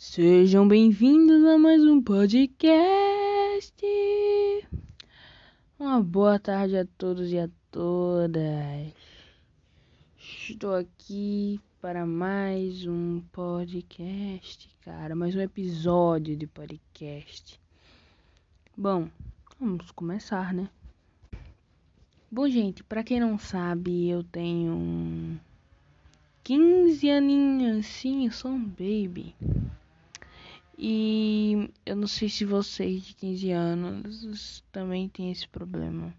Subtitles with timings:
[0.00, 3.74] Sejam bem-vindos a mais um podcast.
[5.76, 8.92] Uma boa tarde a todos e a todas.
[10.16, 17.60] Estou aqui para mais um podcast, cara, mais um episódio de podcast.
[18.76, 19.08] Bom,
[19.58, 20.70] vamos começar, né?
[22.30, 25.40] Bom, gente, para quem não sabe, eu tenho
[26.44, 29.34] 15 aninhos, sim, eu sou um baby.
[30.80, 36.14] E eu não sei se vocês de 15 anos também têm esse problema.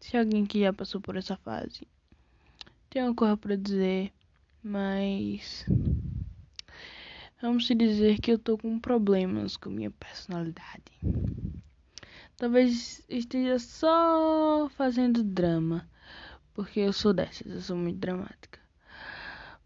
[0.00, 1.86] Se alguém que já passou por essa fase
[2.88, 4.12] tem uma coisa para dizer,
[4.64, 5.64] mas
[7.40, 10.90] vamos dizer que eu tô com problemas com minha personalidade.
[12.36, 15.88] Talvez esteja só fazendo drama,
[16.52, 18.58] porque eu sou dessas, eu sou muito dramática.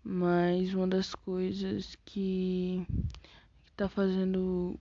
[0.04, 2.86] Mas uma das coisas que
[3.76, 4.78] tá fazendo,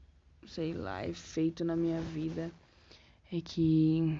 [0.47, 2.51] sei lá, efeito na minha vida
[3.31, 4.19] é que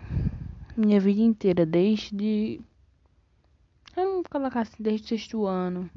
[0.76, 2.60] minha vida inteira, desde.
[3.96, 5.90] Vamos colocar assim, desde o sexto ano,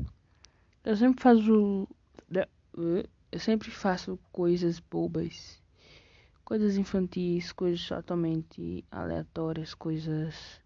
[0.84, 1.88] eu sempre faço.
[3.32, 5.60] Eu sempre faço coisas bobas,
[6.44, 10.60] coisas infantis, coisas totalmente aleatórias, coisas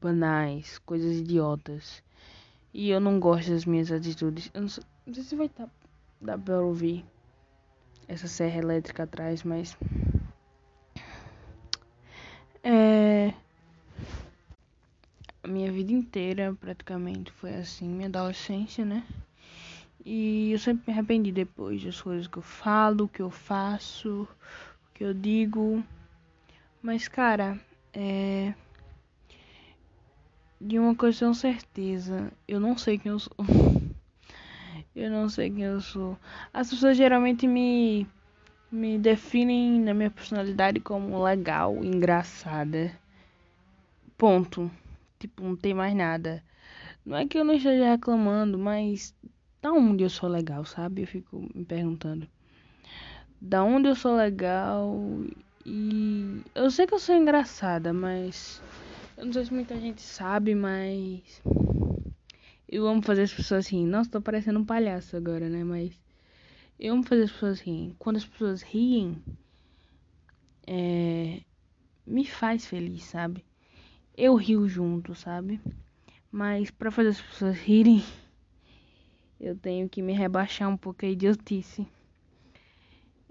[0.00, 2.02] banais, coisas idiotas.
[2.72, 4.50] E eu não gosto das minhas atitudes.
[4.52, 5.70] Eu não sei, não sei se vai dar,
[6.20, 7.04] dar pra ouvir
[8.08, 9.76] essa serra elétrica atrás, mas
[12.62, 13.32] é
[15.42, 19.04] a minha vida inteira praticamente foi assim, minha adolescência, né?
[20.04, 24.26] E eu sempre me arrependi depois das coisas que eu falo, que eu faço,
[24.94, 25.82] que eu digo.
[26.82, 27.58] Mas cara,
[27.92, 28.54] é
[30.60, 33.32] de uma coisa com certeza, eu não sei quem eu sou.
[34.94, 36.18] Eu não sei quem eu sou.
[36.52, 38.06] As pessoas geralmente me
[38.70, 42.92] me definem na minha personalidade como legal, engraçada.
[44.18, 44.70] Ponto.
[45.18, 46.42] Tipo, não tem mais nada.
[47.04, 49.14] Não é que eu não esteja reclamando, mas
[49.62, 51.02] da onde eu sou legal, sabe?
[51.02, 52.28] Eu fico me perguntando.
[53.40, 54.94] Da onde eu sou legal
[55.64, 58.62] e eu sei que eu sou engraçada, mas
[59.16, 61.42] eu não sei se muita gente sabe, mas
[62.68, 63.86] eu amo fazer as pessoas rirem.
[63.86, 65.62] Nossa, tô parecendo um palhaço agora, né?
[65.62, 65.98] Mas
[66.78, 67.94] eu amo fazer as pessoas rirem.
[67.98, 69.22] Quando as pessoas riem,
[70.66, 71.42] é...
[72.06, 73.44] me faz feliz, sabe?
[74.16, 75.60] Eu rio junto, sabe?
[76.30, 78.02] Mas para fazer as pessoas rirem,
[79.38, 81.86] eu tenho que me rebaixar um pouco a idiotice.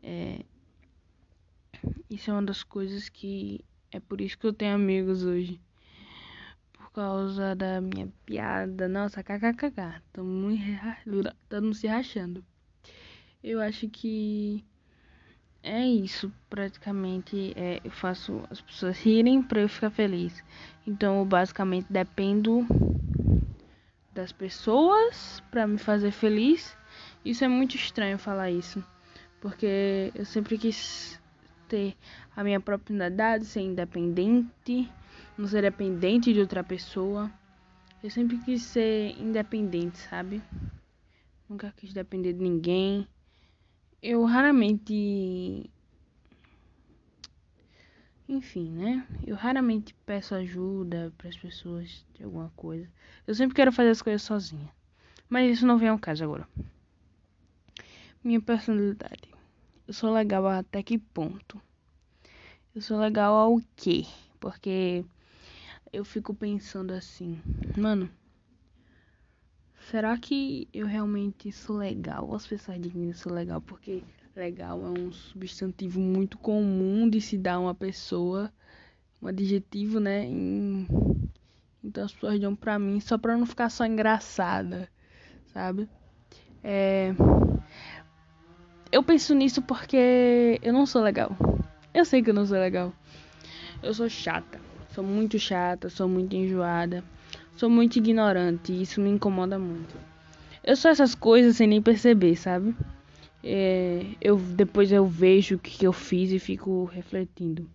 [0.02, 0.46] É...
[2.10, 5.60] Isso é uma das coisas que é por isso que eu tenho amigos hoje
[6.96, 8.88] causa da minha piada.
[8.88, 10.02] Nossa, kkkk.
[10.14, 12.44] Tô muito se rachando.
[13.44, 14.64] Eu acho que
[15.62, 17.54] é isso, praticamente.
[17.56, 20.42] É, eu faço as pessoas rirem para eu ficar feliz.
[20.88, 22.66] Então, eu basicamente dependo
[24.14, 26.76] das pessoas para me fazer feliz.
[27.26, 28.82] Isso é muito estranho falar isso,
[29.42, 31.20] porque eu sempre quis
[31.68, 31.98] ter
[32.36, 34.90] a minha própria identidade, ser independente
[35.38, 37.32] não ser dependente de outra pessoa.
[38.02, 40.42] Eu sempre quis ser independente, sabe?
[41.50, 43.08] Nunca quis depender de ninguém.
[44.02, 45.70] Eu raramente.
[48.28, 49.06] Enfim, né?
[49.26, 52.90] Eu raramente peço ajuda para as pessoas de alguma coisa.
[53.28, 54.70] Eu sempre quero fazer as coisas sozinha.
[55.30, 56.48] Mas isso não vem ao caso agora.
[58.24, 59.30] Minha personalidade.
[59.88, 61.62] Eu sou legal até que ponto?
[62.74, 64.06] Eu sou legal ao quê?
[64.40, 65.06] Porque
[65.92, 67.40] eu fico pensando assim,
[67.78, 68.10] mano,
[69.90, 72.34] será que eu realmente sou legal?
[72.34, 74.04] As pessoas dizem que sou legal porque
[74.36, 78.52] legal é um substantivo muito comum de se dar a uma pessoa,
[79.22, 80.26] um adjetivo, né?
[80.26, 80.88] Em...
[81.84, 84.90] Então as pessoas dão pra mim só pra não ficar só engraçada,
[85.54, 85.88] sabe?
[86.64, 87.14] É...
[88.92, 91.36] Eu penso nisso porque eu não sou legal.
[91.94, 92.94] Eu sei que eu não sou legal.
[93.84, 94.65] Eu sou chata.
[94.96, 97.04] Sou muito chata, sou muito enjoada,
[97.58, 99.94] sou muito ignorante e isso me incomoda muito.
[100.64, 102.74] Eu sou essas coisas sem nem perceber, sabe?
[103.44, 107.70] É, eu depois eu vejo o que, eu fiz e fico refletindo.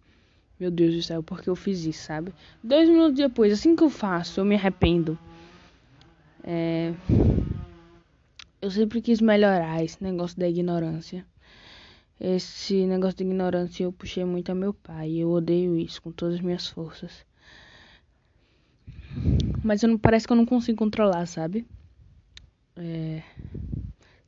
[0.58, 2.32] Meu Deus do céu, por que eu fiz isso, sabe?
[2.64, 5.18] Dois minutos depois, assim que eu faço, eu me arrependo.
[6.42, 6.94] É...
[8.62, 11.26] Eu sempre quis melhorar esse negócio da ignorância.
[12.20, 15.12] Esse negócio de ignorância eu puxei muito a meu pai.
[15.12, 17.24] Eu odeio isso com todas as minhas forças.
[19.64, 21.66] Mas não, parece que eu não consigo controlar, sabe?
[22.76, 23.22] É,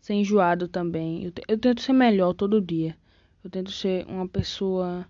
[0.00, 1.24] ser enjoado também.
[1.24, 2.96] Eu, eu tento ser melhor todo dia.
[3.44, 5.06] Eu tento ser uma pessoa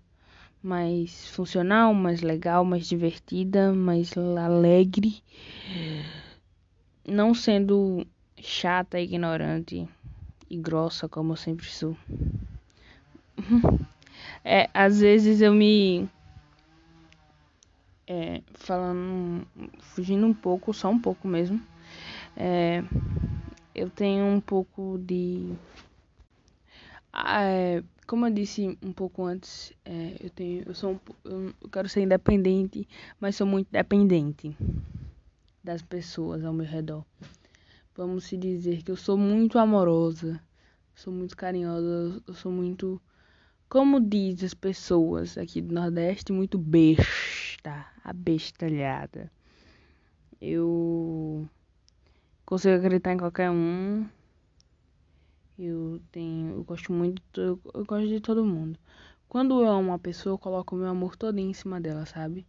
[0.61, 5.23] mais funcional, mais legal, mais divertida, mais alegre.
[7.07, 8.05] Não sendo
[8.41, 9.87] chata, ignorante
[10.49, 11.97] e grossa como eu sempre sou.
[14.45, 16.09] É, às vezes eu me
[18.07, 19.47] é, falando,
[19.79, 21.61] fugindo um pouco, só um pouco mesmo.
[22.35, 22.83] É,
[23.73, 25.53] eu tenho um pouco de.
[27.11, 31.69] Ah, é, como eu disse um pouco antes, é, eu tenho, eu sou, um, eu
[31.71, 32.87] quero ser independente,
[33.19, 34.55] mas sou muito dependente
[35.63, 37.05] das pessoas ao meu redor.
[37.95, 40.41] Vamos se dizer que eu sou muito amorosa,
[40.95, 42.99] sou muito carinhosa, eu sou muito,
[43.73, 49.31] como diz as pessoas aqui do Nordeste, muito besta, abestalhada.
[50.39, 51.49] Eu
[52.45, 54.07] consigo acreditar em qualquer um.
[55.57, 58.77] Eu tenho, eu gosto muito, eu, gosto de todo mundo.
[59.27, 62.45] Quando eu amo uma pessoa, eu coloco o meu amor todo em cima dela, sabe?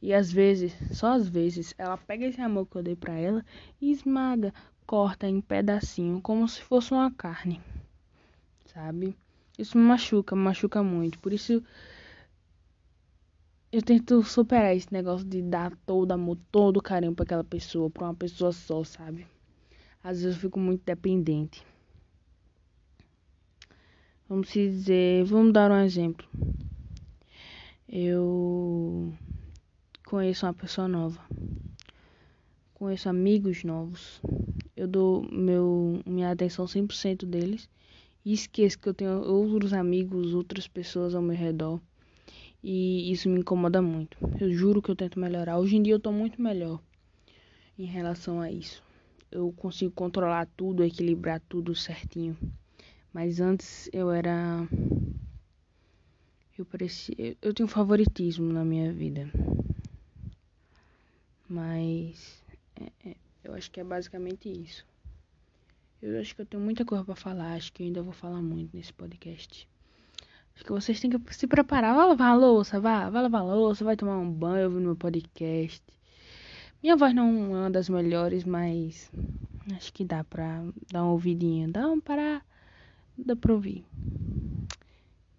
[0.00, 3.44] E às vezes, só às vezes, ela pega esse amor que eu dei pra ela
[3.80, 4.54] e esmaga,
[4.86, 7.60] corta em pedacinho, como se fosse uma carne,
[8.66, 9.16] sabe?
[9.60, 11.18] Isso me machuca, me machuca muito.
[11.18, 11.62] Por isso,
[13.70, 18.04] eu tento superar esse negócio de dar todo amor, todo carinho pra aquela pessoa, pra
[18.04, 19.26] uma pessoa só, sabe?
[20.02, 21.62] Às vezes eu fico muito dependente.
[24.26, 26.26] Vamos dizer, vamos dar um exemplo.
[27.86, 29.12] Eu
[30.06, 31.20] conheço uma pessoa nova.
[32.72, 34.22] Conheço amigos novos.
[34.74, 37.68] Eu dou meu, minha atenção 100% deles.
[38.24, 41.80] E esqueço que eu tenho outros amigos, outras pessoas ao meu redor.
[42.62, 44.16] E isso me incomoda muito.
[44.38, 45.58] Eu juro que eu tento melhorar.
[45.58, 46.80] Hoje em dia eu tô muito melhor
[47.78, 48.82] em relação a isso.
[49.30, 52.36] Eu consigo controlar tudo, equilibrar tudo certinho.
[53.12, 54.68] Mas antes eu era.
[56.58, 57.36] Eu parecia.
[57.40, 59.30] Eu tenho favoritismo na minha vida.
[61.48, 62.44] Mas.
[62.76, 64.84] É, é, eu acho que é basicamente isso.
[66.02, 67.54] Eu acho que eu tenho muita coisa para falar.
[67.54, 69.68] Acho que eu ainda vou falar muito nesse podcast.
[70.54, 71.94] Acho que vocês têm que se preparar.
[71.94, 73.10] Vai lavar a louça, vá.
[73.10, 75.82] Vai lavar a louça, vai tomar um banho ouvindo meu podcast.
[76.82, 79.10] Minha voz não é uma das melhores, mas
[79.76, 81.68] acho que dá pra dar uma ouvidinha.
[81.68, 82.42] Dá um para
[83.18, 83.84] dá pra ouvir.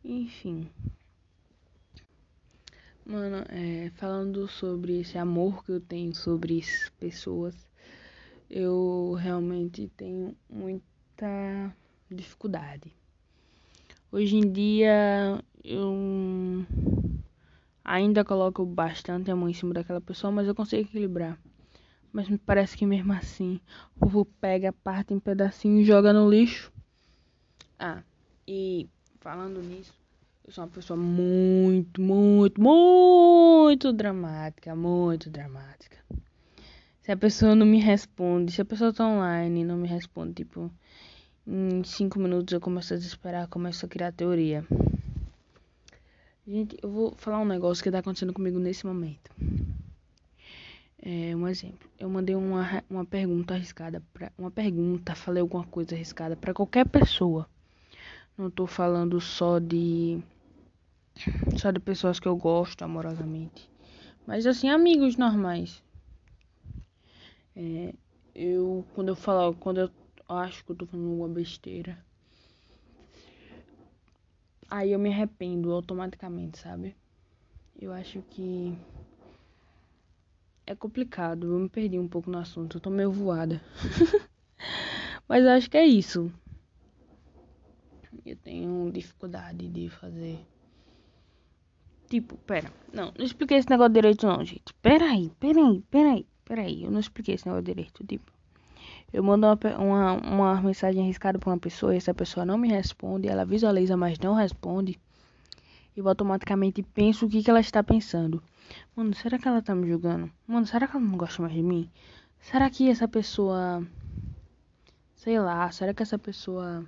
[0.03, 0.69] Enfim.
[3.03, 6.61] Mano, é, falando sobre esse amor que eu tenho sobre
[6.99, 7.55] pessoas,
[8.51, 11.73] eu realmente tenho muita
[12.09, 12.93] dificuldade.
[14.11, 16.65] Hoje em dia eu
[17.83, 21.39] ainda coloco bastante amor em cima daquela pessoa, mas eu consigo equilibrar.
[22.11, 23.61] Mas me parece que mesmo assim,
[23.95, 26.73] o povo pega, parte em pedacinho e joga no lixo.
[27.79, 28.03] Ah,
[28.45, 28.89] e
[29.21, 29.93] falando nisso,
[30.45, 35.97] eu sou uma pessoa muito, muito, muito dramática, muito dramática.
[37.11, 40.33] Se a pessoa não me responde, se a pessoa tá online e não me responde,
[40.33, 40.71] tipo,
[41.45, 44.65] em cinco minutos eu começo a desesperar, começo a criar teoria.
[46.47, 49.29] Gente, eu vou falar um negócio que tá acontecendo comigo nesse momento.
[51.01, 51.85] É, um exemplo.
[51.99, 54.01] Eu mandei uma, uma pergunta arriscada
[54.37, 57.45] uma pergunta, falei alguma coisa arriscada para qualquer pessoa.
[58.37, 60.17] Não tô falando só de
[61.57, 63.69] só de pessoas que eu gosto amorosamente,
[64.25, 65.83] mas assim amigos normais.
[67.55, 67.93] É,
[68.33, 69.91] eu quando eu falo, quando eu
[70.29, 71.97] acho que eu tô falando uma besteira,
[74.69, 76.95] aí eu me arrependo automaticamente, sabe?
[77.79, 78.77] Eu acho que
[80.65, 81.47] é complicado.
[81.47, 82.77] Eu me perdi um pouco no assunto.
[82.77, 83.61] Eu tô meio voada.
[85.27, 86.31] Mas eu acho que é isso.
[88.25, 90.39] Eu tenho dificuldade de fazer.
[92.09, 92.71] Tipo, pera.
[92.93, 94.73] Não, não expliquei esse negócio direito, não, gente.
[94.81, 96.83] Pera aí, pera aí, pera aí, pera aí.
[96.83, 98.05] Eu não expliquei esse negócio direito.
[98.05, 98.31] Tipo,
[99.13, 102.67] eu mando uma, uma, uma mensagem arriscada pra uma pessoa e essa pessoa não me
[102.67, 103.27] responde.
[103.27, 104.99] Ela visualiza, mas não responde.
[105.95, 108.41] Eu automaticamente penso o que, que ela está pensando.
[108.95, 110.31] Mano, será que ela tá me julgando?
[110.47, 111.89] Mano, será que ela não gosta mais de mim?
[112.39, 113.85] Será que essa pessoa.
[115.15, 116.85] Sei lá, será que essa pessoa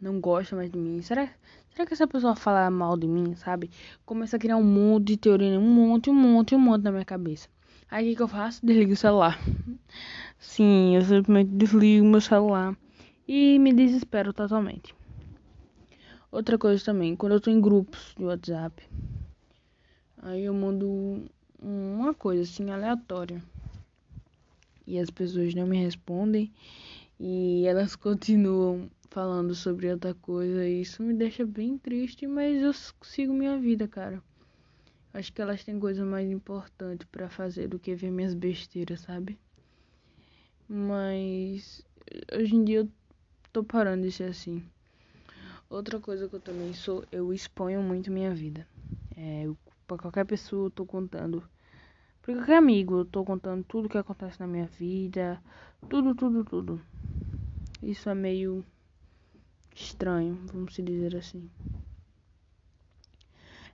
[0.00, 1.00] não gosta mais de mim?
[1.02, 1.28] Será,
[1.70, 3.70] será que essa pessoa fala mal de mim, sabe?
[4.04, 7.04] Começa a criar um monte de teoria, um monte, um monte, um monte na minha
[7.04, 7.48] cabeça.
[7.90, 8.64] Aí o que, que eu faço?
[8.64, 9.38] Desligo o celular.
[10.38, 12.76] Sim, eu simplesmente desligo meu celular
[13.26, 14.94] e me desespero totalmente.
[16.30, 18.82] Outra coisa também, quando eu tô em grupos de WhatsApp,
[20.18, 21.24] aí eu mando
[21.60, 23.42] uma coisa assim aleatória.
[24.86, 26.52] E as pessoas não me respondem
[27.20, 32.72] E elas continuam falando sobre outra coisa e isso me deixa bem triste, mas eu
[33.02, 34.22] sigo minha vida, cara.
[35.18, 39.36] Acho que elas têm coisa mais importante para fazer do que ver minhas besteiras, sabe?
[40.68, 41.84] Mas
[42.32, 42.88] hoje em dia eu
[43.52, 44.62] tô parando de ser assim.
[45.68, 48.64] Outra coisa que eu também sou, eu exponho muito minha vida.
[49.16, 49.50] É,
[49.88, 51.42] pra qualquer pessoa eu tô contando.
[52.22, 55.42] Pra qualquer amigo eu tô contando tudo que acontece na minha vida.
[55.88, 56.80] Tudo, tudo, tudo.
[57.82, 58.64] Isso é meio
[59.74, 61.50] estranho, vamos dizer assim.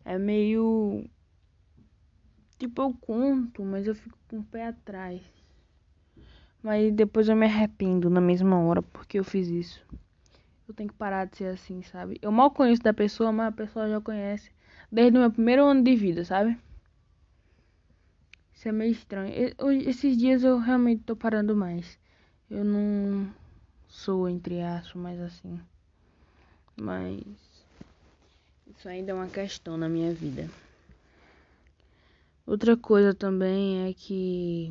[0.07, 1.05] É meio.
[2.65, 5.21] Tipo, eu conto, mas eu fico com o pé atrás.
[6.63, 9.87] Mas depois eu me arrependo na mesma hora porque eu fiz isso.
[10.67, 12.19] Eu tenho que parar de ser assim, sabe?
[12.23, 14.51] Eu mal conheço da pessoa, mas a pessoa já conhece
[14.91, 16.59] desde o meu primeiro ano de vida, sabe?
[18.55, 19.35] Isso é meio estranho.
[19.87, 21.99] Esses dias eu realmente tô parando mais.
[22.51, 23.31] Eu não
[23.89, 25.61] sou entre aspas, mas assim.
[26.75, 27.21] Mas
[28.67, 30.49] isso ainda é uma questão na minha vida.
[32.47, 34.71] Outra coisa também é que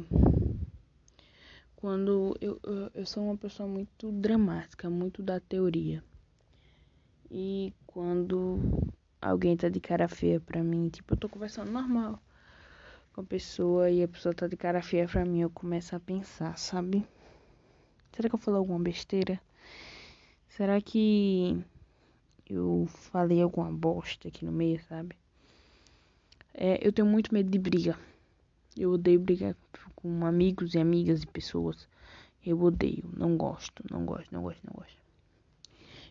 [1.76, 6.04] quando eu, eu, eu sou uma pessoa muito dramática, muito da teoria.
[7.32, 8.60] E quando
[9.20, 12.22] alguém tá de cara feia pra mim, tipo, eu tô conversando normal
[13.12, 16.00] com a pessoa e a pessoa tá de cara feia pra mim, eu começo a
[16.00, 17.04] pensar, sabe?
[18.12, 19.42] Será que eu falei alguma besteira?
[20.48, 21.60] Será que
[22.48, 25.23] eu falei alguma bosta aqui no meio, sabe?
[26.54, 27.98] É, eu tenho muito medo de briga.
[28.78, 29.56] Eu odeio brigar
[29.96, 31.88] com amigos e amigas e pessoas.
[32.46, 34.98] Eu odeio, não gosto, não gosto, não gosto, não gosto.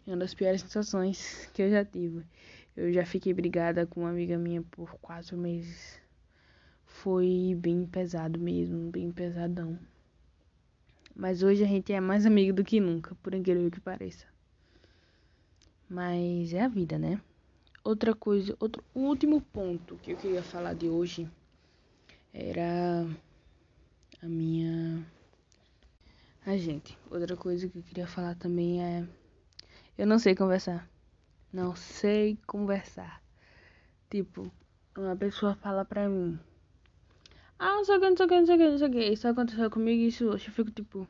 [0.07, 2.25] É uma das piores sensações que eu já tive.
[2.77, 6.01] Eu já fiquei brigada com uma amiga minha por quatro meses.
[6.87, 9.79] Foi bem pesado mesmo, bem pesadão.
[11.15, 14.27] Mas hoje a gente é mais amigo do que nunca, por incrível que pareça.
[15.89, 17.21] Mas é a vida, né?
[17.85, 21.29] Outra coisa, outro último ponto que eu queria falar de hoje
[22.33, 23.05] era
[24.23, 25.05] a minha
[26.47, 26.97] a gente.
[27.11, 29.07] Outra coisa que eu queria falar também é
[29.99, 30.89] eu não sei conversar.
[31.53, 33.23] Não sei conversar.
[34.09, 34.51] Tipo,
[34.97, 36.39] uma pessoa fala pra mim.
[37.59, 38.89] Ah, não sei o que, não sei o que, não sei o que, não sei
[38.89, 39.05] o que.
[39.13, 40.49] Isso aconteceu comigo e isso hoje.
[40.49, 41.07] Eu fico tipo.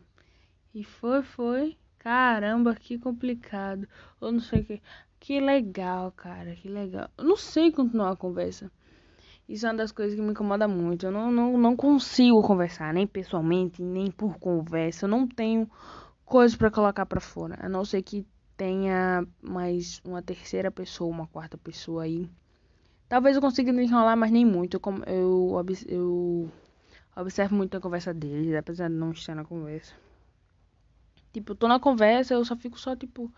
[0.74, 1.78] E foi, foi.
[1.98, 3.86] Caramba, que complicado.
[4.20, 4.82] Ou não sei o que.
[5.22, 7.08] Que legal, cara, que legal.
[7.16, 8.68] Eu não sei continuar a conversa.
[9.48, 11.06] Isso é uma das coisas que me incomoda muito.
[11.06, 15.04] Eu não, não, não consigo conversar, nem pessoalmente, nem por conversa.
[15.04, 15.70] Eu não tenho
[16.24, 17.56] coisas para colocar para fora.
[17.60, 18.26] A não ser que
[18.56, 22.28] tenha mais uma terceira pessoa, uma quarta pessoa aí.
[23.08, 24.74] Talvez eu consiga enrolar, mas nem muito.
[24.74, 26.50] Eu, eu, eu
[27.16, 29.94] observo muito a conversa deles, apesar de não estar na conversa.
[31.32, 33.32] Tipo, eu tô na conversa, eu só fico só, tipo,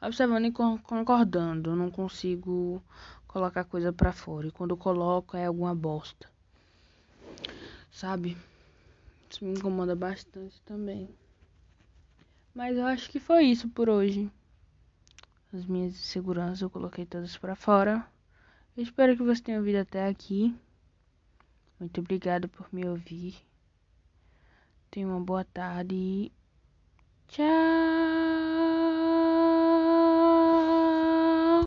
[0.00, 1.70] observando e concordando.
[1.70, 2.82] Eu não consigo
[3.26, 4.48] colocar coisa pra fora.
[4.48, 6.28] E quando eu coloco é alguma bosta.
[7.90, 8.36] Sabe?
[9.30, 11.08] Isso me incomoda bastante também.
[12.54, 14.30] Mas eu acho que foi isso por hoje.
[15.52, 18.04] As minhas inseguranças eu coloquei todas para fora.
[18.76, 20.54] Eu espero que você tenha ouvido até aqui.
[21.78, 23.36] Muito obrigado por me ouvir.
[24.90, 26.32] Tenha uma boa tarde.
[27.28, 28.07] Tchau!